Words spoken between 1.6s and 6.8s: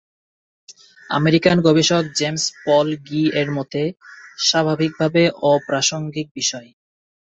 গবেষক James Paul Gee- এর মতে "স্বাভাবিকভাবে অপ্রাসঙ্গিক" বিষয়।